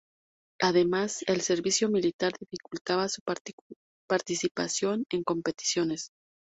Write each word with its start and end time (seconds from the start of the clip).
Además, 0.59 1.23
el 1.27 1.41
servicio 1.41 1.87
militar 1.87 2.33
dificultaba 2.39 3.07
su 3.07 3.21
participación 4.07 5.03
en 5.11 5.21
competiciones. 5.23 6.09